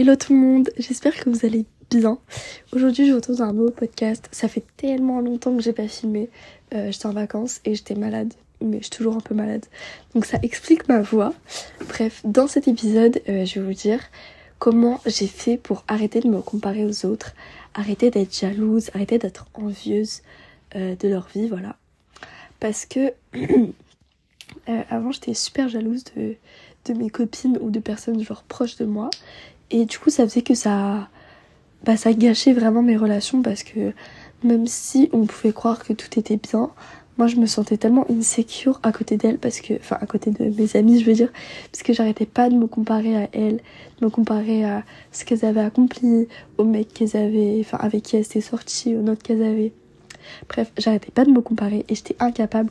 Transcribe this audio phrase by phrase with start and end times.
[0.00, 2.18] Hello tout le monde, j'espère que vous allez bien.
[2.70, 4.28] Aujourd'hui je vous retrouve dans un nouveau podcast.
[4.30, 6.30] Ça fait tellement longtemps que j'ai pas filmé.
[6.72, 9.66] Euh, j'étais en vacances et j'étais malade, mais je suis toujours un peu malade.
[10.14, 11.34] Donc ça explique ma voix.
[11.88, 13.98] Bref, dans cet épisode, euh, je vais vous dire
[14.60, 17.32] comment j'ai fait pour arrêter de me comparer aux autres,
[17.74, 20.22] arrêter d'être jalouse, arrêter d'être envieuse
[20.76, 21.74] euh, de leur vie, voilà.
[22.60, 23.12] Parce que
[24.90, 26.36] avant j'étais super jalouse de,
[26.84, 29.10] de mes copines ou de personnes genre proches de moi.
[29.70, 31.08] Et du coup, ça faisait que ça,
[31.84, 33.92] bah, ça gâchait vraiment mes relations parce que
[34.42, 36.70] même si on pouvait croire que tout était bien,
[37.18, 40.44] moi je me sentais tellement insécure à côté d'elles parce que, enfin à côté de
[40.44, 41.30] mes amies je veux dire,
[41.72, 43.60] parce que j'arrêtais pas de me comparer à elles,
[44.00, 48.16] de me comparer à ce qu'elles avaient accompli, aux mecs qu'elles avaient, enfin avec qui
[48.16, 49.72] elles étaient sorties, aux notes qu'elles avaient.
[50.48, 52.70] Bref, j'arrêtais pas de me comparer et j'étais incapable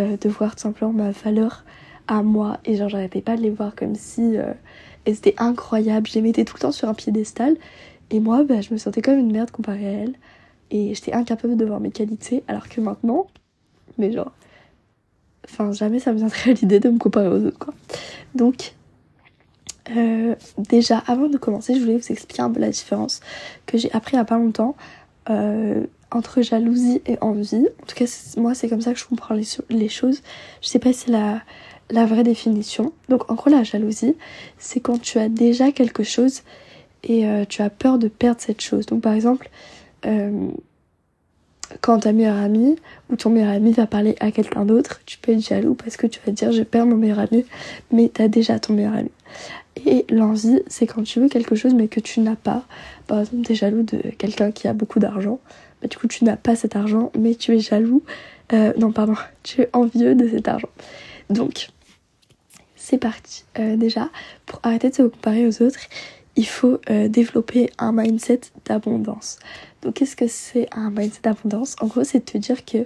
[0.00, 1.64] euh, de voir tout simplement ma valeur
[2.08, 4.52] à moi et genre j'arrêtais pas de les voir comme si euh,
[5.12, 7.56] c'était incroyable, je les mettais tout le temps sur un piédestal.
[8.10, 10.14] Et moi bah, je me sentais comme une merde comparée à elles
[10.70, 12.42] et j'étais incapable de voir mes qualités.
[12.48, 13.26] Alors que maintenant
[13.98, 14.32] mais genre
[15.44, 17.74] enfin jamais ça me viendrait à l'idée de me comparer aux autres quoi.
[18.34, 18.74] Donc
[19.90, 23.20] euh, déjà avant de commencer je voulais vous expliquer un peu la différence
[23.66, 24.76] que j'ai appris il y a pas longtemps
[25.28, 27.66] euh, entre jalousie et envie.
[27.82, 30.22] En tout cas moi c'est comme ça que je comprends les, les choses.
[30.62, 31.42] Je sais pas si la
[31.90, 32.92] la vraie définition.
[33.08, 34.16] Donc en gros la jalousie,
[34.58, 36.42] c'est quand tu as déjà quelque chose
[37.02, 38.86] et euh, tu as peur de perdre cette chose.
[38.86, 39.50] Donc par exemple,
[40.06, 40.48] euh,
[41.80, 42.76] quand ta meilleure amie
[43.10, 46.06] ou ton meilleur ami va parler à quelqu'un d'autre, tu peux être jaloux parce que
[46.06, 47.44] tu vas dire je perds mon meilleur ami,
[47.90, 49.10] mais tu as déjà ton meilleur ami.
[49.86, 52.64] Et l'envie, c'est quand tu veux quelque chose mais que tu n'as pas.
[53.06, 55.40] Par exemple, tu es jaloux de quelqu'un qui a beaucoup d'argent,
[55.82, 58.02] bah, du coup tu n'as pas cet argent, mais tu es jaloux.
[58.52, 60.68] Euh, non, pardon, tu es envieux de cet argent.
[61.30, 61.68] Donc,
[62.84, 63.44] c'est parti.
[63.58, 64.10] Euh, déjà,
[64.44, 65.80] pour arrêter de se comparer aux autres,
[66.36, 69.38] il faut euh, développer un mindset d'abondance.
[69.80, 71.76] Donc, qu'est-ce que c'est un mindset d'abondance?
[71.80, 72.84] En gros, c'est de te dire que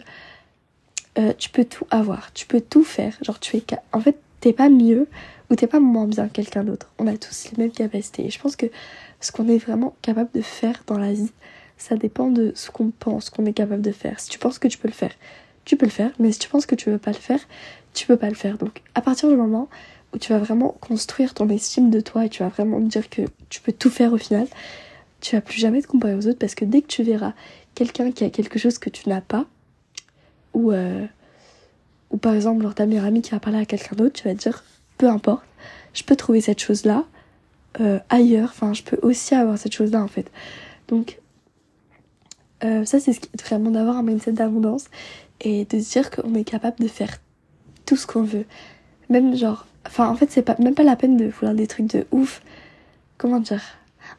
[1.19, 3.19] euh, tu peux tout avoir, tu peux tout faire.
[3.23, 3.65] Genre, tu es.
[3.93, 5.09] En fait, t'es pas mieux
[5.51, 6.93] ou t'es pas moins bien que quelqu'un d'autre.
[7.01, 8.27] On a tous les mêmes capacités.
[8.27, 8.67] Et je pense que
[9.21, 11.33] ce qu'on est vraiment capable de faire dans la vie,
[11.77, 14.21] ça dépend de ce qu'on pense qu'on est capable de faire.
[14.21, 15.15] Si tu penses que tu peux le faire,
[15.69, 16.11] tu peux le faire.
[16.19, 17.41] Mais si tu penses que tu veux pas le faire,
[17.93, 18.57] tu peux pas le faire.
[18.57, 19.69] Donc à partir du moment
[20.15, 23.23] où tu vas vraiment construire ton estime de toi et tu vas vraiment dire que
[23.51, 24.47] tu peux tout faire au final,
[25.21, 27.35] tu vas plus jamais te comparer aux autres parce que dès que tu verras
[27.75, 29.45] quelqu'un qui a quelque chose que tu n'as pas,
[30.55, 31.05] ou, euh,
[32.11, 34.35] ou par exemple genre ta meilleure amie qui va parler à quelqu'un d'autre, tu vas
[34.35, 34.65] te dire
[34.97, 35.45] peu importe,
[35.93, 37.05] je peux trouver cette chose-là
[37.81, 40.31] euh, ailleurs, enfin je peux aussi avoir cette chose-là en fait.
[40.89, 41.19] Donc
[42.65, 44.87] euh, ça c'est vraiment d'avoir un mindset d'abondance
[45.41, 47.19] et de se dire qu'on est capable de faire
[47.87, 48.45] tout ce qu'on veut.
[49.09, 51.87] Même genre, enfin en fait c'est pas même pas la peine de vouloir des trucs
[51.87, 52.43] de ouf.
[53.17, 53.63] Comment dire?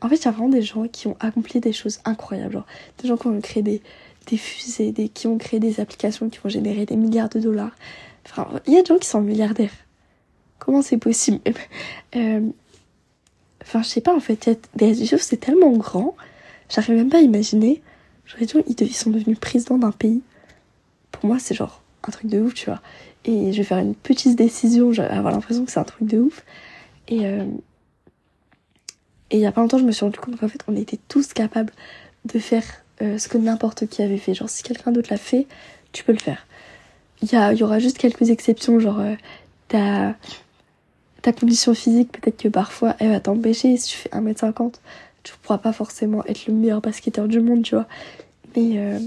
[0.02, 2.54] En fait il y a vraiment des gens qui ont accompli des choses incroyables.
[2.54, 2.68] Genre
[3.02, 3.82] des gens qui ont créé des,
[4.38, 7.76] fusées, des, qui ont créé des applications qui vont générer des milliards de dollars.
[8.26, 9.74] Enfin il y a des gens qui sont milliardaires.
[10.60, 11.40] Comment c'est possible?
[12.16, 12.42] Euh,
[13.62, 16.16] Enfin je sais pas en fait, des choses c'est tellement grand.
[16.70, 17.82] J'arrive même pas à imaginer.
[18.30, 20.22] Genre ils sont devenus présidents d'un pays.
[21.12, 22.82] Pour moi c'est genre un truc de ouf tu vois
[23.26, 26.20] et je vais faire une petite décision, je avoir l'impression que c'est un truc de
[26.20, 26.44] ouf.
[27.08, 27.46] Et euh,
[29.32, 31.00] et il y a pas longtemps, je me suis rendu compte qu'en fait, on était
[31.08, 31.72] tous capables
[32.26, 32.64] de faire
[33.02, 34.34] euh, ce que n'importe qui avait fait.
[34.34, 35.46] Genre, si quelqu'un d'autre l'a fait,
[35.92, 36.48] tu peux le faire.
[37.22, 39.14] Il y aura juste quelques exceptions, genre euh,
[39.68, 40.16] ta,
[41.22, 43.76] ta condition physique, peut-être que parfois elle va t'empêcher.
[43.78, 44.76] Si tu fais 1m50,
[45.24, 47.88] tu pourras pas forcément être le meilleur basketteur du monde, tu vois.
[48.56, 49.00] Mais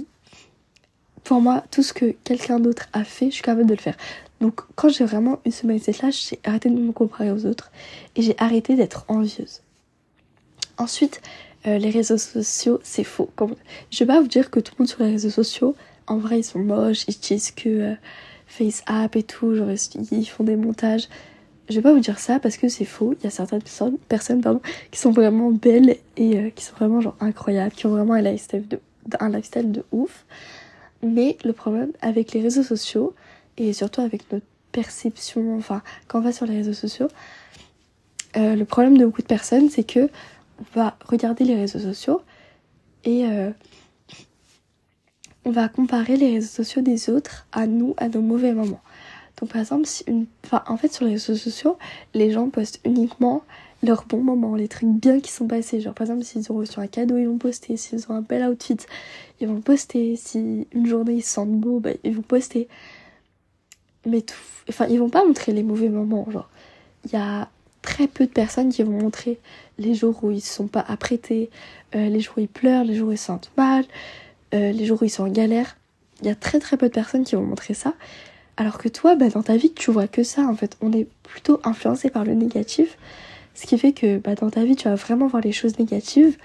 [1.25, 3.97] pour moi, tout ce que quelqu'un d'autre a fait, je suis capable de le faire.
[4.41, 7.71] Donc quand j'ai vraiment eu ce mindset-là, j'ai arrêté de me comparer aux autres
[8.17, 9.63] et j'ai arrêté d'être envieuse.
[10.79, 11.23] Ensuite,
[11.67, 13.31] euh, les réseaux sociaux, c'est faux.
[13.91, 15.77] Je vais pas vous dire que tout le monde sur les réseaux sociaux,
[16.09, 17.95] en vrai, ils sont moches, ils utilisent que euh,
[18.49, 19.69] FaceApp et tout, genre
[20.11, 21.09] ils font des montages.
[21.69, 23.15] Je vais pas vous dire ça parce que c'est faux.
[23.21, 23.63] Il y a certaines
[24.09, 27.91] personnes, pardon, qui sont vraiment belles et euh, qui sont vraiment genre incroyables, qui ont
[27.91, 28.81] vraiment un lifestyle de,
[29.21, 30.25] un lifestyle de ouf.
[31.03, 33.15] Mais le problème avec les réseaux sociaux,
[33.57, 37.09] et surtout avec notre perception, enfin, quand on va sur les réseaux sociaux,
[38.37, 40.09] euh, le problème de beaucoup de personnes, c'est que
[40.59, 42.23] on va regarder les réseaux sociaux
[43.05, 43.51] et euh,
[45.45, 48.81] on va comparer les réseaux sociaux des autres à nous, à nos mauvais moments.
[49.47, 50.27] Par exemple, si une...
[50.45, 51.79] enfin, en fait sur les réseaux sociaux,
[52.15, 53.43] les gens postent uniquement
[53.83, 55.81] leurs bons moments, les trucs bien qui sont passés.
[55.81, 57.77] Genre par exemple s'ils ont reçu un cadeau, ils vont poster.
[57.77, 58.77] S'ils ont un bel outfit,
[59.41, 60.17] ils vont poster.
[60.17, 62.69] Si une journée ils se sentent beaux, bah, ils vont poster.
[64.07, 64.37] Mais tout...
[64.69, 66.29] Enfin, ils vont pas montrer les mauvais moments.
[66.31, 66.49] Genre,
[67.05, 67.49] il y a
[67.83, 69.39] très peu de personnes qui vont montrer
[69.79, 71.51] les jours où ils ne sont pas apprêtés,
[71.95, 73.85] euh, les jours où ils pleurent, les jours où ils se sentent mal,
[74.55, 75.77] euh, les jours où ils sont en galère.
[76.21, 77.95] Il y a très très peu de personnes qui vont montrer ça.
[78.57, 80.43] Alors que toi, bah, dans ta vie, tu vois que ça.
[80.43, 82.99] En fait, on est plutôt influencé par le négatif.
[83.55, 86.37] Ce qui fait que bah, dans ta vie, tu vas vraiment voir les choses négatives.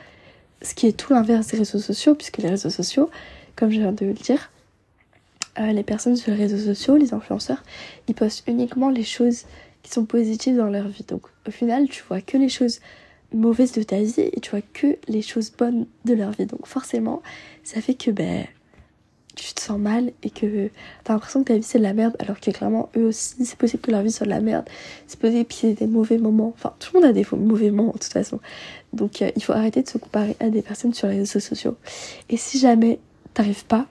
[0.61, 3.09] Ce qui est tout l'inverse des réseaux sociaux, puisque les réseaux sociaux,
[3.55, 4.51] comme je viens de le dire,
[5.59, 7.63] euh, les personnes sur les réseaux sociaux, les influenceurs,
[8.07, 9.45] ils postent uniquement les choses
[9.83, 11.05] qui sont positives dans leur vie.
[11.07, 12.79] Donc au final, tu vois que les choses
[13.33, 16.45] mauvaises de ta vie et tu vois que les choses bonnes de leur vie.
[16.45, 17.21] Donc forcément,
[17.63, 18.45] ça fait que ben
[19.43, 20.69] tu te sens mal et que
[21.03, 23.57] t'as l'impression que ta vie c'est de la merde alors que clairement eux aussi c'est
[23.57, 24.65] possible que leur vie soit de la merde
[25.07, 27.71] c'est possible qu'il y ait des mauvais moments enfin tout le monde a des mauvais
[27.71, 28.39] moments de toute façon
[28.93, 31.75] donc euh, il faut arrêter de se comparer à des personnes sur les réseaux sociaux
[32.29, 32.99] et si jamais
[33.33, 33.87] t'arrives pas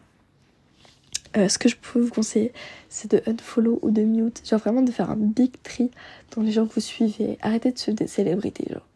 [1.37, 2.52] euh, ce que je peux vous conseiller,
[2.88, 4.40] c'est de unfollow ou de mute.
[4.48, 5.90] Genre vraiment de faire un big tri
[6.34, 7.37] dans les gens que vous suivez.
[7.43, 8.87] Arrêtez de suivre des célébrités, genre.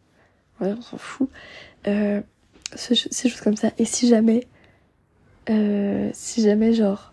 [0.61, 1.29] Ouais, on s'en fout.
[1.87, 2.21] Euh,
[2.77, 3.73] ces choses comme ça.
[3.79, 4.47] Et si jamais,
[5.51, 7.13] euh, si jamais, genre,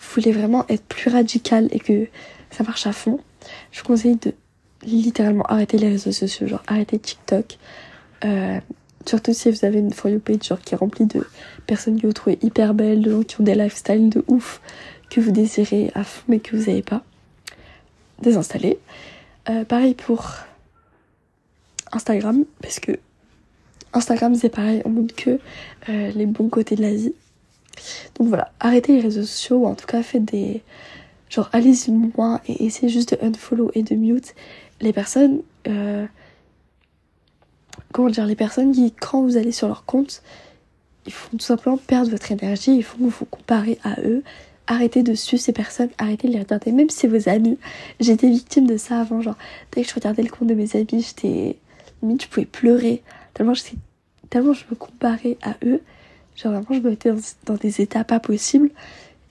[0.00, 2.08] vous voulez vraiment être plus radical et que
[2.50, 3.20] ça marche à fond,
[3.72, 4.32] je vous conseille de
[4.82, 6.46] littéralement arrêter les réseaux sociaux.
[6.46, 7.58] Genre, arrêter TikTok.
[8.24, 8.60] Euh,
[9.06, 11.26] Surtout si vous avez une For You page genre, qui est remplie de
[11.66, 14.62] personnes que vous trouvez hyper belles, de gens qui ont des lifestyles de ouf,
[15.10, 17.02] que vous désirez à fond mais que vous n'avez pas.
[18.22, 18.78] Désinstaller.
[19.50, 20.26] Euh, pareil pour
[21.92, 22.92] Instagram, parce que
[23.92, 25.38] Instagram c'est pareil, on montre que
[25.86, 27.12] les bons côtés de la vie.
[28.16, 30.62] Donc voilà, arrêtez les réseaux sociaux, ou en tout cas faites des...
[31.30, 34.34] Genre allez-y moins et essayez juste de unfollow et de mute
[34.80, 35.40] les personnes...
[35.66, 36.06] Euh,
[37.92, 40.22] comment dire, les personnes qui, quand vous allez sur leur compte,
[41.06, 44.22] ils font tout simplement perdre votre énergie, ils font vous comparer à eux.
[44.66, 47.58] Arrêtez de suivre ces personnes, arrêtez de les regarder, même si c'est vos amis.
[48.00, 49.36] J'étais victime de ça avant, genre,
[49.72, 51.58] dès que je regardais le compte de mes amis, j'étais.
[52.02, 53.02] limite, je pouvais pleurer.
[53.34, 53.52] Tellement,
[54.30, 55.82] tellement je me comparais à eux.
[56.36, 57.12] Genre, vraiment, je me mettais
[57.44, 58.70] dans, des états pas possibles.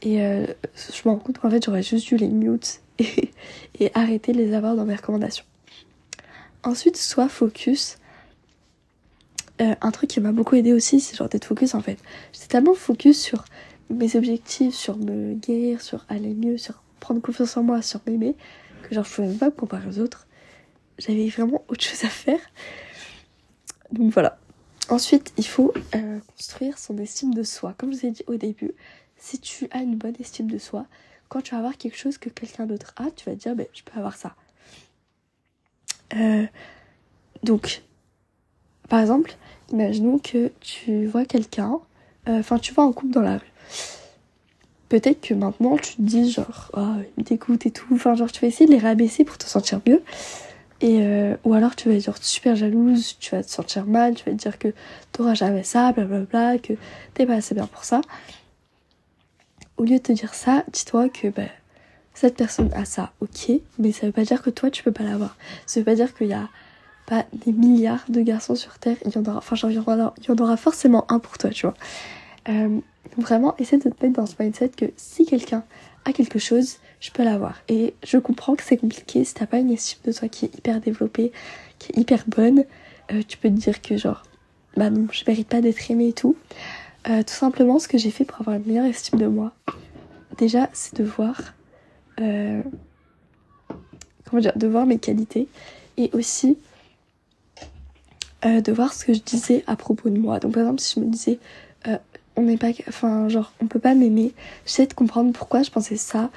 [0.01, 0.45] Et euh,
[0.75, 3.31] je me rends compte qu'en fait, j'aurais juste dû les mute et,
[3.79, 5.45] et arrêter de les avoir dans mes recommandations.
[6.63, 7.97] Ensuite, soit focus
[9.61, 11.99] euh, un truc qui m'a beaucoup aidé aussi, c'est genre d'être focus en fait.
[12.31, 13.45] J'étais tellement focus sur
[13.89, 18.35] mes objectifs, sur me guérir, sur aller mieux, sur prendre confiance en moi, sur m'aimer,
[18.81, 20.27] que genre je pouvais même pas me comparer aux autres.
[20.97, 22.39] J'avais vraiment autre chose à faire.
[23.91, 24.39] Donc voilà.
[24.89, 27.73] Ensuite, il faut euh, construire son estime de soi.
[27.77, 28.73] Comme je vous ai dit au début,
[29.17, 30.85] si tu as une bonne estime de soi,
[31.29, 33.81] quand tu vas avoir quelque chose que quelqu'un d'autre a, tu vas dire, ben, je
[33.83, 34.35] peux avoir ça.
[36.15, 36.45] Euh,
[37.43, 37.81] donc,
[38.89, 39.35] par exemple,
[39.71, 41.79] imaginons que tu vois quelqu'un,
[42.27, 43.51] euh, enfin tu vois un couple dans la rue.
[44.89, 48.31] Peut-être que maintenant tu te dis genre, oh, il me dégoûte et tout, enfin genre
[48.31, 50.03] tu vas essayer de les rabaisser pour te sentir mieux.
[50.83, 54.25] Euh, ou alors tu vas être genre super jalouse, tu vas te sentir mal, tu
[54.25, 54.73] vas te dire que
[55.11, 56.73] t'auras jamais ça, blablabla, que
[57.13, 58.01] t'es pas assez bien pour ça.
[59.77, 61.43] Au lieu de te dire ça, dis-toi que bah,
[62.13, 65.03] cette personne a ça, ok, mais ça veut pas dire que toi tu peux pas
[65.03, 65.37] l'avoir.
[65.65, 66.49] Ça veut pas dire qu'il y a
[67.05, 70.35] pas des milliards de garçons sur Terre, il y en aura, enfin il y en
[70.37, 71.75] aura, forcément un pour toi, tu vois.
[72.49, 72.79] Euh,
[73.17, 75.63] vraiment, essaie de te mettre dans ce mindset que si quelqu'un
[76.05, 77.61] a quelque chose, je peux l'avoir.
[77.67, 80.57] Et je comprends que c'est compliqué si t'as pas une estime de toi qui est
[80.57, 81.31] hyper développée,
[81.79, 82.65] qui est hyper bonne,
[83.11, 84.23] euh, tu peux te dire que genre,
[84.77, 86.35] bah non, je mérite pas d'être aimée et tout.
[87.09, 89.53] Euh, tout simplement, ce que j'ai fait pour avoir une meilleure estime de moi,
[90.37, 91.53] déjà, c'est de voir,
[92.17, 92.63] comment
[94.39, 95.47] dire, de voir mes qualités
[95.97, 96.57] et aussi
[98.45, 100.39] euh, de voir ce que je disais à propos de moi.
[100.39, 101.39] Donc par exemple, si je me disais, euh,
[102.35, 104.33] on n'est pas, enfin genre, on peut pas m'aimer,
[104.65, 106.29] j'essaie de comprendre pourquoi je pensais ça,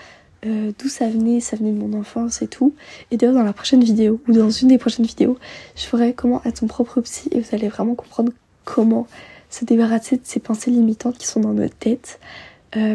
[0.45, 2.75] euh, d'où ça venait, ça venait de mon enfance et tout.
[3.11, 5.39] Et d'ailleurs, dans la prochaine vidéo, ou dans une des prochaines vidéos,
[5.77, 8.33] je ferai comment être son propre psy et vous allez vraiment comprendre
[8.65, 9.07] comment
[9.51, 12.19] se débarrasser de ces pensées limitantes qui sont dans notre tête.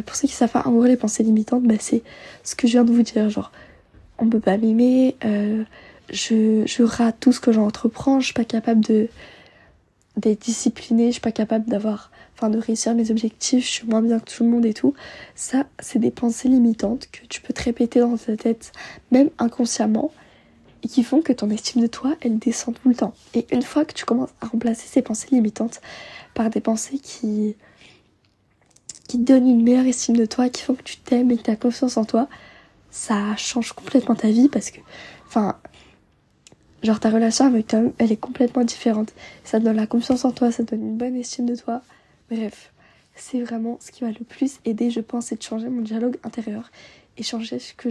[0.06, 2.04] pour ceux qui savent pas, en gros, les pensées limitantes, bah, c'est
[2.44, 3.52] ce que je viens de vous dire, genre,
[4.20, 5.16] on peut pas m'aimer,
[6.12, 9.08] je, rate tout ce que j'entreprends, je suis pas capable de
[10.18, 12.11] d'être disciplinée, je suis pas capable d'avoir
[12.42, 14.96] enfin de réussir mes objectifs, je suis moins bien que tout le monde et tout.
[15.36, 18.72] Ça, c'est des pensées limitantes que tu peux te répéter dans ta tête
[19.12, 20.12] même inconsciemment
[20.84, 23.14] et qui font que ton estime de toi, elle descend tout le temps.
[23.36, 25.82] Et une fois que tu commences à remplacer ces pensées limitantes
[26.34, 27.56] par des pensées qui
[29.08, 31.44] qui te donnent une meilleure estime de toi, qui font que tu t'aimes et que
[31.44, 32.30] tu as confiance en toi,
[32.90, 34.80] ça change complètement ta vie parce que
[35.28, 35.58] enfin
[36.84, 39.14] Genre ta relation avec Tom, elle est complètement différente.
[39.44, 41.84] Ça te donne la confiance en toi, ça te donne une bonne estime de toi.
[42.32, 42.72] Bref,
[43.14, 46.18] c'est vraiment ce qui m'a le plus aidé, je pense, c'est de changer mon dialogue
[46.24, 46.72] intérieur
[47.18, 47.90] et changer ce que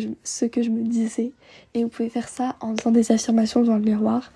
[0.62, 1.32] je, me disais.
[1.74, 4.32] Et vous pouvez faire ça en faisant des affirmations devant le miroir,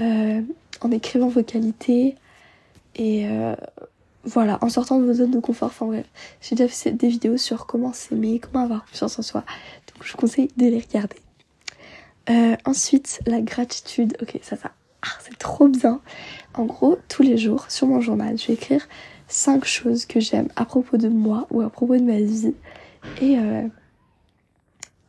[0.00, 0.40] euh,
[0.80, 2.14] en écrivant vos qualités
[2.94, 3.56] et euh,
[4.22, 5.68] voilà, en sortant de vos zones de confort.
[5.68, 6.06] Enfin bref,
[6.40, 9.40] j'ai déjà fait des vidéos sur comment s'aimer, comment avoir confiance en soi.
[9.92, 11.16] Donc je vous conseille de les regarder.
[12.30, 14.16] Euh, ensuite, la gratitude.
[14.22, 14.70] Ok, ça, ça,
[15.02, 16.00] ah, c'est trop bien.
[16.54, 18.86] En gros, tous les jours, sur mon journal, je vais écrire
[19.28, 22.54] 5 choses que j'aime à propos de moi ou à propos de ma vie.
[23.20, 23.62] Et euh,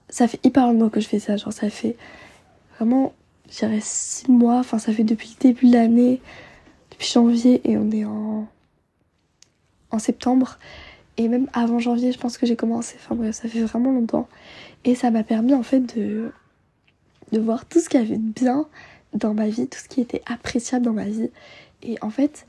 [0.10, 1.38] ça fait hyper longtemps que je fais ça.
[1.38, 1.95] Genre, ça fait
[2.77, 3.13] vraiment,
[3.50, 4.60] je dirais 6 mois.
[4.60, 6.22] Enfin, ça fait depuis le début de l'année,
[6.91, 8.48] depuis janvier, et on est en,
[9.91, 10.57] en septembre.
[11.17, 12.95] Et même avant janvier, je pense que j'ai commencé.
[13.00, 14.27] Enfin bref, ça fait vraiment longtemps.
[14.84, 16.31] Et ça m'a permis en fait de,
[17.31, 18.67] de voir tout ce qu'il y avait de bien
[19.13, 21.29] dans ma vie, tout ce qui était appréciable dans ma vie.
[21.84, 22.45] Et en fait,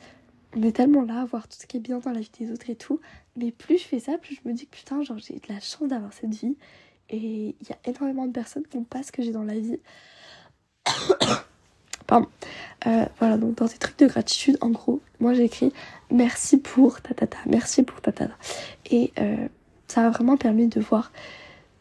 [0.57, 2.51] on est tellement là à voir tout ce qui est bien dans la vie des
[2.51, 3.01] autres et tout.
[3.37, 5.61] Mais plus je fais ça, plus je me dis que putain, genre j'ai de la
[5.61, 6.57] chance d'avoir cette vie.
[7.11, 9.55] Et il y a énormément de personnes qui n'ont pas ce que j'ai dans la
[9.55, 9.79] vie.
[12.07, 12.29] Pardon.
[12.87, 15.73] Euh, voilà, donc dans ces trucs de gratitude, en gros, moi j'écris
[16.11, 18.35] merci pour tatata, merci pour tatata.
[18.91, 19.49] Et euh,
[19.89, 21.13] ça a vraiment permis de voir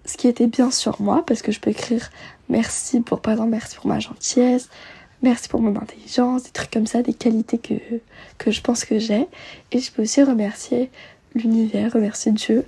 [0.06, 2.10] ce qui était bien sur moi, parce que je peux écrire
[2.50, 4.70] merci pour, par exemple, merci pour ma gentillesse,
[5.26, 7.74] merci pour mon intelligence, des trucs comme ça, des qualités que,
[8.38, 9.28] que je pense que j'ai.
[9.72, 10.92] Et je peux aussi remercier
[11.34, 12.64] l'univers, remercier Dieu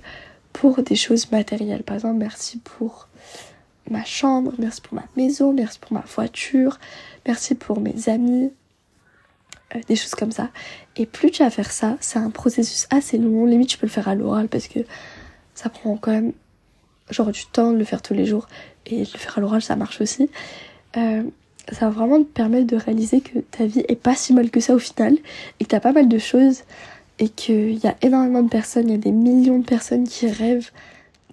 [0.52, 1.84] pour des choses matérielles.
[1.84, 3.08] Par exemple, merci pour
[3.88, 6.78] ma chambre, merci pour ma maison, merci pour ma voiture,
[7.26, 8.50] merci pour mes amis,
[9.74, 10.50] euh, des choses comme ça.
[10.96, 13.46] Et plus tu vas faire ça, c'est un processus assez long.
[13.46, 14.80] Limite, tu peux le faire à l'oral parce que
[15.54, 16.32] ça prend quand même
[17.08, 18.48] genre du temps de le faire tous les jours
[18.84, 20.28] et de le faire à l'oral, ça marche aussi.
[20.96, 21.22] Euh,
[21.72, 24.60] ça va vraiment te permettre de réaliser que ta vie est pas si mal que
[24.60, 25.16] ça au final
[25.60, 26.62] et que t'as pas mal de choses
[27.18, 30.28] et qu'il y a énormément de personnes, il y a des millions de personnes qui
[30.28, 30.70] rêvent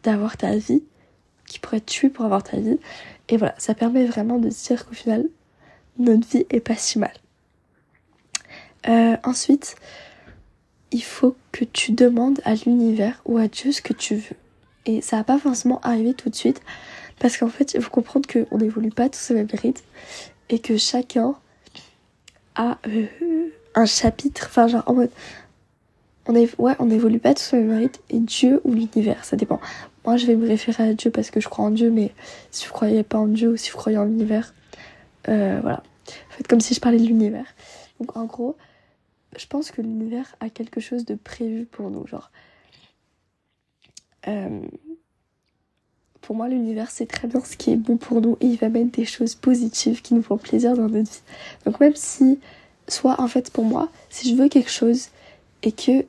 [0.03, 0.83] d'avoir ta vie,
[1.47, 2.79] qui pourraient te tuer pour avoir ta vie.
[3.29, 5.27] Et voilà, ça permet vraiment de dire qu'au final,
[5.97, 7.13] notre vie est pas si mal.
[8.87, 9.75] Euh, ensuite,
[10.91, 14.35] il faut que tu demandes à l'univers ou à Dieu ce que tu veux.
[14.85, 16.61] Et ça va pas forcément arriver tout de suite.
[17.19, 19.85] Parce qu'en fait, il faut comprendre qu'on n'évolue pas tous au même rythme.
[20.49, 21.35] Et que chacun
[22.55, 23.07] a euh,
[23.73, 24.45] un chapitre.
[24.47, 25.11] Enfin, genre en mode.
[26.27, 28.01] On ouais, on n'évolue pas tous au même rythme.
[28.09, 29.59] Et Dieu ou l'univers, ça dépend.
[30.05, 31.89] Moi, je vais me référer à Dieu parce que je crois en Dieu.
[31.89, 32.11] Mais
[32.51, 34.53] si vous croyez pas en Dieu ou si vous croyez en l'univers,
[35.29, 35.83] euh, voilà.
[36.29, 37.45] Faites comme si je parlais de l'univers.
[37.99, 38.55] Donc en gros,
[39.37, 42.05] je pense que l'univers a quelque chose de prévu pour nous.
[42.07, 42.31] Genre,
[44.27, 44.61] euh,
[46.25, 48.69] pour moi, l'univers sait très bien ce qui est bon pour nous et il va
[48.69, 51.21] mettre des choses positives qui nous font plaisir dans notre vie.
[51.65, 52.39] Donc même si,
[52.87, 55.09] soit en fait pour moi, si je veux quelque chose
[55.61, 56.05] et que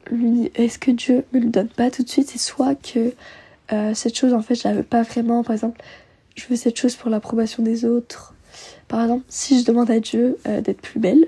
[0.55, 3.13] est-ce que Dieu me le donne pas tout de suite, c'est soit que
[3.73, 5.43] euh, cette chose en fait je la veux pas vraiment.
[5.43, 5.83] Par exemple,
[6.35, 8.35] je veux cette chose pour l'approbation des autres.
[8.89, 11.27] Par exemple, si je demande à Dieu euh, d'être plus belle,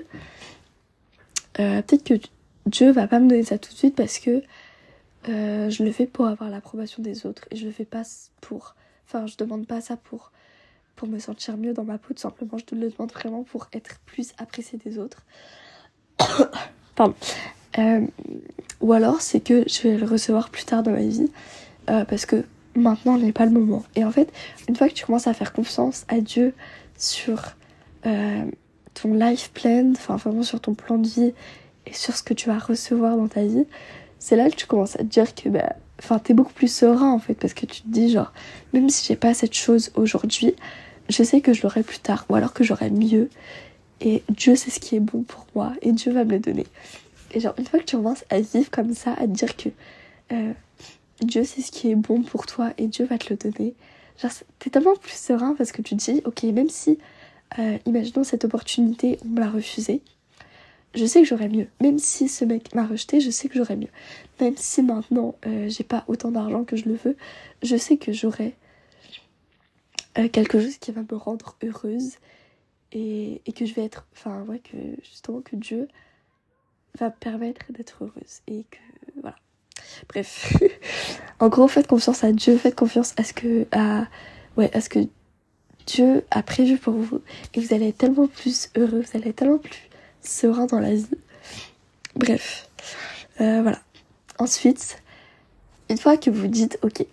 [1.53, 2.13] peut-être que
[2.65, 4.41] Dieu va pas me donner ça tout de suite parce que
[5.27, 8.03] euh, je le fais pour avoir l'approbation des autres et je le fais pas
[8.41, 8.75] pour.
[9.11, 10.31] Enfin, je demande pas ça pour,
[10.95, 12.59] pour me sentir mieux dans ma peau, tout simplement.
[12.59, 15.23] Je le demande vraiment pour être plus appréciée des autres.
[16.95, 17.15] Pardon.
[17.79, 18.05] Euh,
[18.81, 21.31] ou alors, c'est que je vais le recevoir plus tard dans ma vie
[21.89, 23.83] euh, parce que maintenant n'est pas le moment.
[23.95, 24.31] Et en fait,
[24.67, 26.53] une fois que tu commences à faire confiance à Dieu
[26.95, 27.55] sur
[28.03, 31.33] ton life plan, enfin vraiment sur ton plan de vie
[31.85, 33.65] et sur ce que tu vas recevoir dans ta vie,
[34.19, 37.11] c'est là que tu commences à te dire que bah, enfin t'es beaucoup plus serein
[37.11, 38.33] en fait parce que tu te dis genre
[38.73, 40.55] même si j'ai pas cette chose aujourd'hui
[41.09, 43.29] je sais que je l'aurai plus tard ou alors que j'aurai mieux.
[44.01, 46.65] Et Dieu sait ce qui est bon pour moi et Dieu va me le donner.
[47.31, 49.69] Et genre une fois que tu commences à vivre comme ça à te dire que
[50.31, 50.53] euh,
[51.21, 53.73] Dieu sait ce qui est bon pour toi et Dieu va te le donner
[54.21, 56.97] genre t'es tellement plus serein parce que tu te dis ok même si
[57.57, 60.01] euh, imaginons cette opportunité on me l'a refusée
[60.95, 61.67] je sais que j'aurais mieux.
[61.81, 63.89] Même si ce mec m'a rejeté, je sais que j'aurais mieux.
[64.39, 67.15] Même si maintenant euh, j'ai pas autant d'argent que je le veux,
[67.61, 68.55] je sais que j'aurai
[70.17, 72.15] euh, quelque chose qui va me rendre heureuse
[72.91, 74.07] et, et, que je vais être.
[74.13, 75.87] Enfin, ouais, que justement que Dieu
[76.97, 78.77] va permettre d'être heureuse et que.
[79.21, 79.35] Voilà.
[80.07, 80.57] Bref.
[81.39, 83.67] en gros, faites confiance à Dieu, faites confiance à ce que.
[83.71, 84.07] À,
[84.57, 84.99] ouais, à ce que
[85.85, 87.21] Dieu a prévu pour vous
[87.53, 89.88] et vous allez être tellement plus heureux, vous allez être tellement plus
[90.21, 91.07] serein dans la vie.
[92.15, 92.69] Bref,
[93.41, 93.79] euh, voilà.
[94.37, 95.01] Ensuite,
[95.89, 97.05] une fois que vous dites, ok,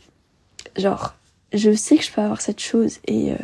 [0.77, 1.15] genre,
[1.53, 3.37] je sais que je peux avoir cette chose et, euh,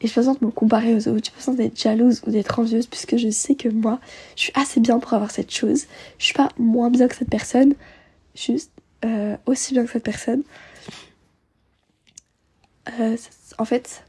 [0.00, 3.16] et je de me comparer aux autres, j'ai besoin d'être jalouse ou d'être envieuse puisque
[3.16, 4.00] je sais que moi,
[4.36, 5.86] je suis assez bien pour avoir cette chose.
[6.18, 7.74] Je suis pas moins bien que cette personne,
[8.34, 8.70] juste
[9.04, 10.42] euh, aussi bien que cette personne.
[13.00, 13.16] euh,
[13.58, 14.04] en fait,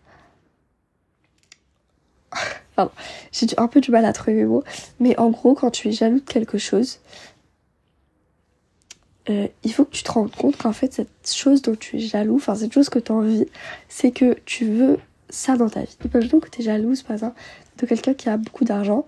[2.79, 2.91] pardon,
[3.33, 4.63] j'ai un peu du mal à trouver mes mots,
[5.01, 6.99] mais en gros, quand tu es jaloux de quelque chose,
[9.29, 11.99] euh, il faut que tu te rendes compte qu'en fait, cette chose dont tu es
[11.99, 13.45] jaloux, enfin, cette chose que tu as envie,
[13.89, 14.97] c'est que tu veux
[15.29, 15.97] ça dans ta vie.
[16.05, 17.37] Imaginons que tu es jalouse, par exemple,
[17.79, 19.05] de quelqu'un qui a beaucoup d'argent.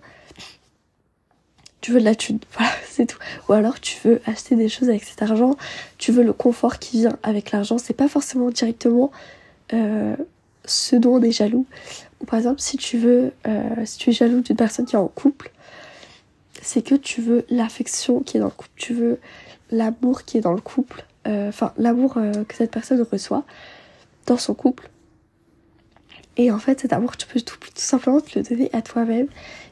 [1.80, 3.20] Tu veux de la thune, voilà, c'est tout.
[3.48, 5.56] Ou alors tu veux acheter des choses avec cet argent,
[5.98, 7.78] tu veux le confort qui vient avec l'argent.
[7.78, 9.12] C'est pas forcément directement
[9.72, 10.18] euh,
[10.66, 11.66] ce dont on est jaloux.
[12.22, 15.00] Ou par exemple, si tu veux, euh, si tu es jaloux d'une personne qui est
[15.00, 15.52] en couple,
[16.62, 19.20] c'est que tu veux l'affection qui est dans le couple, tu veux
[19.72, 23.44] l'amour qui est dans le couple, euh, enfin l'amour que cette personne reçoit
[24.28, 24.90] dans son couple.
[26.38, 29.28] Et en fait, cet amour, tu peux tout, tout simplement te le donner à toi-même.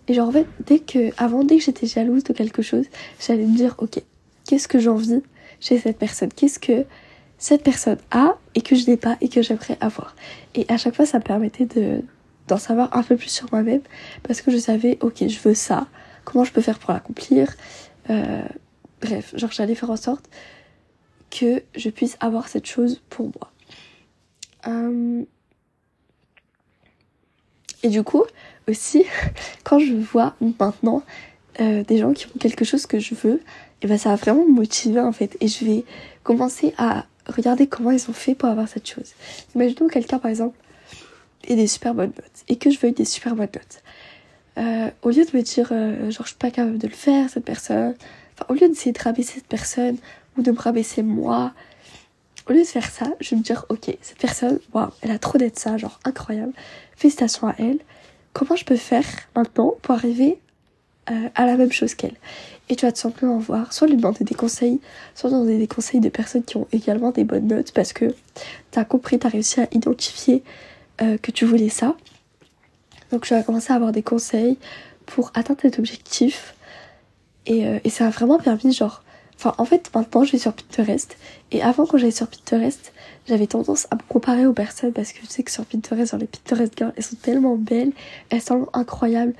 [0.08, 2.86] Et genre, en fait, dès que, avant, dès que j'étais jalouse de quelque chose,
[3.19, 4.01] j'allais me dire, ok,
[4.46, 5.22] qu'est-ce que j'envie
[5.60, 6.29] chez cette personne?
[6.36, 6.86] Qu'est-ce que
[7.39, 10.15] cette personne a et que je n'ai pas et que j'aimerais avoir
[10.53, 12.03] Et à chaque fois, ça me permettait de,
[12.48, 13.81] d'en savoir un peu plus sur moi-même
[14.22, 15.88] parce que je savais, ok, je veux ça,
[16.25, 17.55] comment je peux faire pour l'accomplir
[18.10, 18.43] euh,
[19.01, 20.29] Bref, genre, j'allais faire en sorte
[21.31, 23.51] que je puisse avoir cette chose pour moi.
[24.67, 25.24] Euh,
[27.84, 28.24] et du coup,
[28.67, 29.05] aussi,
[29.63, 31.03] quand je vois maintenant
[31.62, 33.41] euh, des gens qui ont quelque chose que je veux,
[33.81, 35.38] et ben ça va vraiment me motiver en fait.
[35.39, 35.86] Et je vais
[36.24, 39.14] commencer à regarder comment ils ont fait pour avoir cette chose.
[39.56, 40.58] Imaginons quelqu'un par exemple
[41.48, 43.84] ait des super bonnes notes et que je veuille des super bonnes notes.
[44.58, 47.30] Euh, au lieu de me dire euh, genre je suis pas capable de le faire
[47.30, 47.96] cette personne,
[48.36, 49.98] enfin au lieu d'essayer de rabaisser cette personne
[50.38, 51.54] ou de me rabaisser moi,
[52.50, 55.20] au lieu de faire ça, je vais me dire ok cette personne, waouh, elle a
[55.20, 56.54] trop d'être ça, genre incroyable
[57.00, 57.80] félicitations à elle.
[58.34, 59.06] Comment je peux faire
[59.36, 60.38] maintenant pour arriver
[61.10, 62.16] euh, à la même chose qu'elle?
[62.70, 64.80] Et tu vas tout simplement voir, soit lui demander des conseils,
[65.16, 68.14] soit demander des conseils de personnes qui ont également des bonnes notes parce que
[68.72, 70.44] tu as compris, tu as réussi à identifier
[71.02, 71.96] euh, que tu voulais ça.
[73.12, 74.58] Donc tu vas commencer à avoir des conseils
[75.08, 76.54] pour atteindre cet objectif.
[77.48, 79.02] Et, euh, et ça a vraiment permis, genre,
[79.40, 81.15] Enfin, en fait, maintenant, je vais sur Pinterest.
[81.52, 82.91] Et avant, quand j'allais sur Pinterest,
[83.26, 86.20] j'avais tendance à me comparer aux personnes parce que je sais que sur Pinterest, genre
[86.20, 87.93] les Pinterest girls, elles sont tellement belles,
[88.32, 89.34] elles sont incroyables.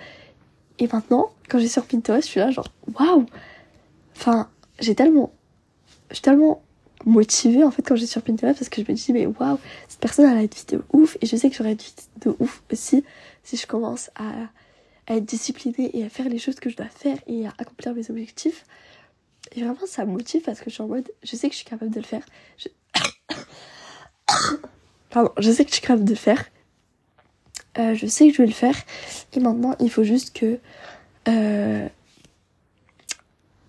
[0.80, 3.26] Et maintenant, quand j'ai sur Pinterest, je suis là, genre, waouh!
[4.16, 5.32] Enfin, j'ai tellement,
[6.12, 6.62] je tellement
[7.06, 10.00] motivée en fait quand j'ai sur Pinterest parce que je me dis, mais waouh, cette
[10.00, 11.18] personne elle a une vie de ouf.
[11.22, 13.04] Et je sais que j'aurai une vie de ouf aussi
[13.44, 14.32] si je commence à,
[15.08, 18.12] être disciplinée et à faire les choses que je dois faire et à accomplir mes
[18.12, 18.64] objectifs.
[19.56, 21.58] Et vraiment, ça me motive parce que je suis en mode, je sais que je
[21.58, 22.24] suis capable de le faire.
[25.10, 26.46] Pardon, je sais que je suis capable de le faire.
[27.80, 28.76] Euh, je sais que je vais le faire.
[29.34, 30.60] Et maintenant, il faut juste que
[31.28, 31.88] euh,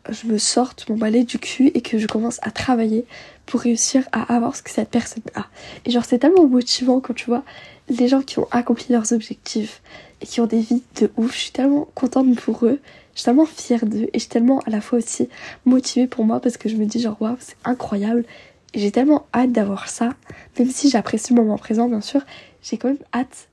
[0.09, 3.05] je me sorte mon balai du cul et que je commence à travailler
[3.47, 5.47] pour réussir à avoir ce que cette personne a.
[5.85, 7.45] Et genre, c'est tellement motivant quand tu vois
[7.89, 9.83] les gens qui ont accompli leurs objectifs
[10.21, 11.35] et qui ont des vies de ouf.
[11.35, 12.81] Je suis tellement contente pour eux.
[13.15, 15.29] Je suis tellement fière d'eux et je suis tellement à la fois aussi
[15.65, 18.25] motivée pour moi parce que je me dis genre waouh c'est incroyable
[18.73, 20.11] et j'ai tellement hâte d'avoir ça
[20.59, 22.23] même si j'apprécie le moment présent bien sûr
[22.63, 23.50] j'ai quand même hâte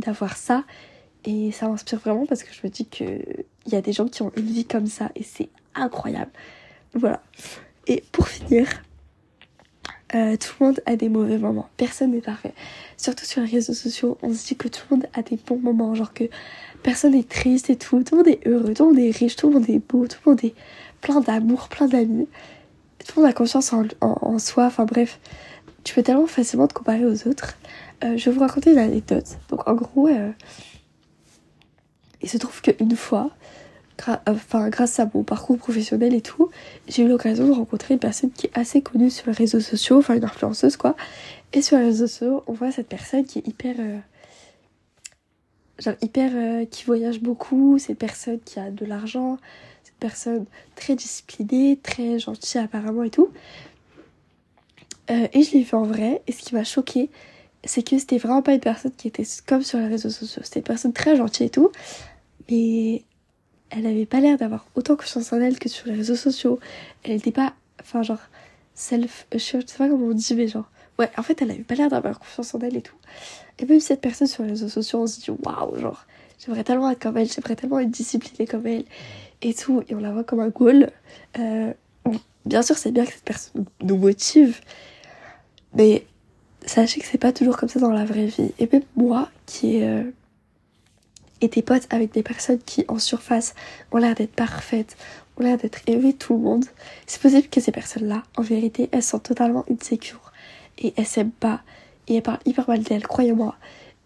[0.00, 0.64] d'avoir ça
[1.24, 3.04] et ça m'inspire vraiment parce que je me dis que
[3.66, 6.30] il y a des gens qui ont une vie comme ça et c'est incroyable
[6.94, 7.22] voilà
[7.86, 8.66] et pour finir
[10.14, 11.68] euh, tout le monde a des mauvais moments.
[11.76, 12.52] Personne n'est parfait.
[12.96, 15.58] Surtout sur les réseaux sociaux, on se dit que tout le monde a des bons
[15.58, 15.94] moments.
[15.94, 16.24] Genre que
[16.82, 18.02] personne n'est triste et tout.
[18.02, 20.08] Tout le monde est heureux, tout le monde est riche, tout le monde est beau,
[20.08, 20.54] tout le monde est
[21.00, 22.26] plein d'amour, plein d'amis.
[23.06, 24.66] Tout le monde a confiance en, soi.
[24.66, 25.20] Enfin bref,
[25.84, 27.56] tu peux tellement facilement te comparer aux autres.
[28.02, 29.38] Euh, je vais vous raconter une anecdote.
[29.48, 30.30] Donc en gros, euh,
[32.22, 33.30] il se trouve qu'une fois,
[34.26, 36.50] enfin, grâce à mon parcours professionnel et tout,
[36.88, 39.98] j'ai eu l'occasion de rencontrer une personne qui est assez connue sur les réseaux sociaux,
[39.98, 40.96] enfin une influenceuse quoi.
[41.52, 43.76] Et sur les réseaux sociaux, on voit cette personne qui est hyper.
[43.78, 43.98] Euh,
[45.78, 46.30] genre hyper.
[46.34, 49.38] Euh, qui voyage beaucoup, cette personne qui a de l'argent,
[49.82, 50.44] cette personne
[50.76, 53.30] très disciplinée, très gentille apparemment et tout.
[55.10, 57.10] Euh, et je l'ai vu en vrai, et ce qui m'a choqué,
[57.64, 60.42] c'est que c'était vraiment pas une personne qui était comme sur les réseaux sociaux.
[60.44, 61.70] C'était une personne très gentille et tout,
[62.50, 63.04] mais
[63.70, 66.58] elle avait pas l'air d'avoir autant confiance en elle que sur les réseaux sociaux.
[67.04, 68.18] Elle était pas, enfin genre,
[68.74, 71.74] self-assured, je sais pas comment on dit, mais genre, ouais, en fait, elle avait pas
[71.74, 72.96] l'air d'avoir confiance en elle et tout.
[73.58, 76.06] Et même cette personne sur les réseaux sociaux, on se dit, waouh, genre,
[76.38, 78.84] j'aimerais tellement être comme elle, j'aimerais tellement être disciplinée comme elle
[79.42, 79.82] et tout.
[79.88, 80.90] Et on la voit comme un goal.
[81.38, 81.72] Euh,
[82.46, 84.60] bien sûr, c'est bien que cette personne nous motive,
[85.74, 86.06] mais
[86.70, 88.52] sachez que c'est pas toujours comme ça dans la vraie vie.
[88.58, 89.88] Et même moi, qui est.
[89.88, 90.04] Euh,
[91.42, 93.54] et tes potes avec des personnes qui en surface
[93.92, 94.96] ont l'air d'être parfaites,
[95.38, 96.66] ont l'air d'être aimées tout le monde,
[97.06, 100.32] c'est possible que ces personnes-là, en vérité, elles sont totalement insécures
[100.76, 101.62] et elles s'aiment pas
[102.08, 103.56] et elle parle hyper mal d'elle, croyez-moi.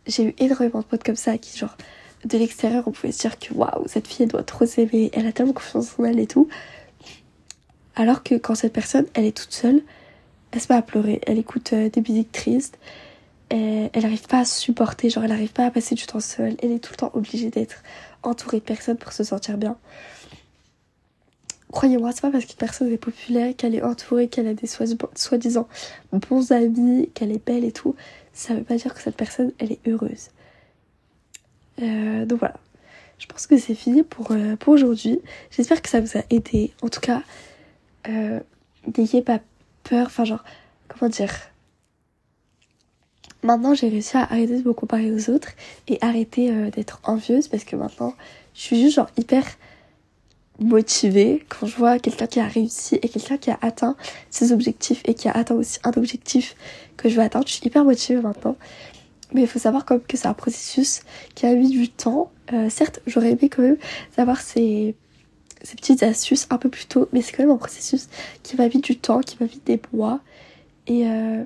[0.07, 1.77] J'ai eu énormément de potes comme ça qui, genre,
[2.25, 5.27] de l'extérieur, on pouvait se dire que waouh, cette fille, elle doit trop s'aimer, elle
[5.27, 6.49] a tellement confiance en elle et tout.
[7.97, 9.83] Alors que quand cette personne, elle est toute seule,
[10.55, 12.79] elle se met à pleurer, elle écoute euh, des musiques tristes,
[13.51, 16.73] elle n'arrive pas à supporter, genre elle n'arrive pas à passer du temps seule, elle
[16.73, 17.83] est tout le temps obligée d'être
[18.23, 19.77] entourée de personnes pour se sentir bien.
[21.71, 25.69] Croyez-moi, c'est pas parce qu'une personne est populaire, qu'elle est entourée, qu'elle a des soi-disant
[26.13, 27.95] bons amis, qu'elle est belle et tout,
[28.33, 30.31] ça veut pas dire que cette personne, elle est heureuse.
[31.83, 32.57] Euh, donc voilà,
[33.19, 35.21] je pense que c'est fini pour, euh, pour aujourd'hui.
[35.51, 36.73] J'espère que ça vous a aidé.
[36.83, 37.23] En tout cas,
[38.07, 39.41] n'ayez pas
[39.85, 40.45] peur, enfin genre,
[40.89, 41.31] comment dire
[43.43, 45.51] Maintenant, j'ai réussi à arrêter de me comparer aux autres
[45.87, 48.15] et arrêter euh, d'être envieuse parce que maintenant,
[48.55, 49.45] je suis juste genre hyper
[50.61, 53.97] motivée quand je vois quelqu'un qui a réussi et quelqu'un qui a atteint
[54.31, 56.57] ses objectifs et qui a atteint aussi un objectif
[56.97, 57.47] que je veux atteindre.
[57.47, 58.57] Je suis hyper motivée maintenant.
[59.33, 61.03] Mais il faut savoir même que c'est un processus
[61.35, 62.31] qui a mis du temps.
[62.53, 63.79] Euh, certes, j'aurais aimé quand même
[64.17, 64.95] savoir ces,
[65.65, 68.09] ces petites astuces un peu plus tôt, mais c'est quand même un processus
[68.43, 70.21] qui m'a mis du temps, qui m'a mis des mois.
[70.87, 71.43] Et, euh,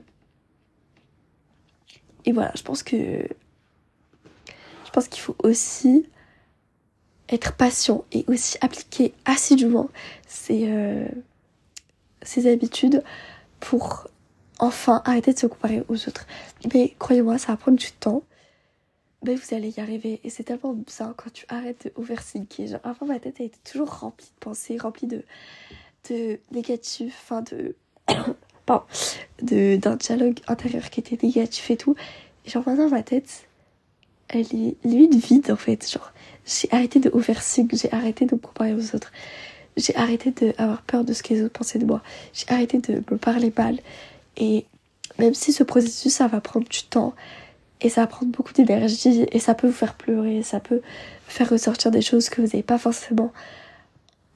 [2.25, 6.07] et voilà, je pense que je pense qu'il faut aussi
[7.29, 9.91] être patient et aussi appliquer assidûment
[10.27, 11.07] ces, euh,
[12.23, 13.03] ces habitudes
[13.61, 14.09] pour
[14.59, 16.27] enfin arrêter de se comparer aux autres.
[16.73, 18.23] Mais croyez-moi, ça va prendre du temps.
[19.25, 20.21] Mais vous allez y arriver.
[20.25, 22.69] Et c'est tellement bizarre quand tu arrêtes de overthinker.
[22.69, 25.25] Genre, avant, ma tête a été toujours remplie de pensées, remplie de,
[26.11, 27.43] de négatifs, enfin
[29.43, 31.95] de d'un dialogue intérieur qui était négatif et tout.
[32.45, 33.49] Et genre maintenant ma tête,
[34.29, 35.91] elle est limite vide en fait.
[35.91, 36.13] Genre
[36.47, 39.13] j'ai arrêté de overthink, j'ai arrêté de me comparer aux autres.
[39.77, 42.03] J'ai arrêté d'avoir peur de ce que les autres pensaient de moi.
[42.33, 43.79] J'ai arrêté de me parler mal.
[44.37, 44.67] Et
[45.19, 47.15] même si ce processus, ça va prendre du temps,
[47.81, 50.83] et ça va prendre beaucoup d'énergie, et ça peut vous faire pleurer, ça peut
[51.27, 53.33] faire ressortir des choses que vous n'avez pas forcément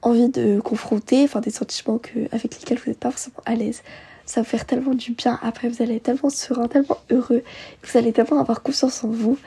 [0.01, 3.81] envie de confronter, enfin des sentiments que, avec lesquels vous n'êtes pas forcément à l'aise
[4.25, 5.39] ça va vous faire tellement du bien.
[5.41, 7.43] Après, vous allez être tellement serein, tellement heureux.
[7.83, 9.37] Vous allez tellement avoir confiance en vous.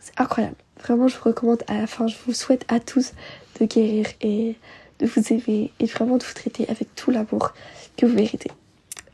[0.00, 0.56] C'est incroyable.
[0.82, 3.12] Vraiment, je vous recommande à la fin, je vous souhaite à tous
[3.60, 4.56] de guérir et
[4.98, 7.52] de vous aimer et vraiment de vous traiter avec tout l'amour
[7.96, 8.50] que vous méritez.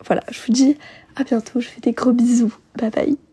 [0.04, 0.78] Voilà, je vous dis
[1.16, 1.60] à bientôt.
[1.60, 2.54] Je fais des gros bisous.
[2.76, 3.27] Bye bye.